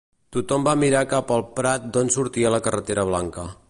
Tothom 0.35 0.63
va 0.67 0.73
mirar 0.83 1.03
cap 1.13 1.35
el 1.37 1.45
prat 1.61 1.87
d'on 1.97 2.13
sortia 2.19 2.57
la 2.57 2.65
carretera 2.69 3.11
blanca. 3.13 3.51